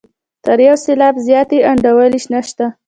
[0.45, 2.65] تر یو سېلاب زیاته بې انډولي نشته.